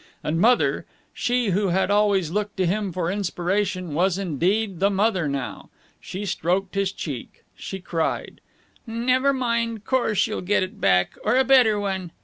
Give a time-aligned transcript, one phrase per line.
[0.23, 5.27] And Mother, she who had always looked to him for inspiration, was indeed the mother
[5.27, 5.69] now.
[5.99, 8.41] She stroked his cheek, she cried,
[8.87, 12.11] "Never mind 'course you'll get it back, or a better one!"